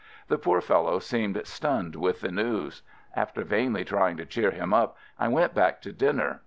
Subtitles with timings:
[0.29, 2.81] The poor fellow seemed stunned with the news.
[3.15, 6.39] After vainly try ing to cheer him up, I went back to din ner.